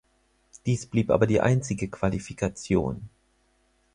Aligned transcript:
Dies 0.65 0.87
blieb 0.87 1.11
aber 1.11 1.27
die 1.27 1.41
einzige 1.41 1.87
Qualifikation. 1.87 3.07